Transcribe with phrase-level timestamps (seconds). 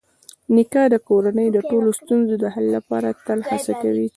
[0.55, 4.07] نیکه د کورنۍ د ټولو ستونزو د حل لپاره تل هڅه کوي.